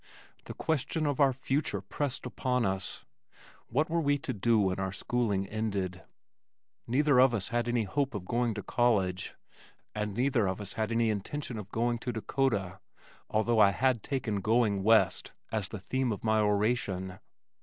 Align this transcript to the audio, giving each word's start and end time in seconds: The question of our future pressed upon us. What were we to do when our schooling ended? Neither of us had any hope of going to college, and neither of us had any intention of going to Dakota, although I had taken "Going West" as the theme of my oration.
The 0.45 0.55
question 0.55 1.05
of 1.05 1.19
our 1.19 1.31
future 1.31 1.79
pressed 1.79 2.25
upon 2.25 2.65
us. 2.65 3.05
What 3.67 3.87
were 3.87 4.01
we 4.01 4.17
to 4.17 4.33
do 4.33 4.57
when 4.59 4.79
our 4.79 4.91
schooling 4.91 5.45
ended? 5.45 6.01
Neither 6.87 7.19
of 7.21 7.35
us 7.35 7.49
had 7.49 7.67
any 7.67 7.83
hope 7.83 8.15
of 8.15 8.25
going 8.25 8.55
to 8.55 8.63
college, 8.63 9.35
and 9.93 10.15
neither 10.15 10.47
of 10.47 10.59
us 10.59 10.73
had 10.73 10.91
any 10.91 11.11
intention 11.11 11.59
of 11.59 11.69
going 11.69 11.99
to 11.99 12.11
Dakota, 12.11 12.79
although 13.29 13.59
I 13.59 13.69
had 13.69 14.01
taken 14.01 14.41
"Going 14.41 14.81
West" 14.81 15.33
as 15.51 15.67
the 15.67 15.79
theme 15.79 16.11
of 16.11 16.23
my 16.23 16.39
oration. 16.39 17.19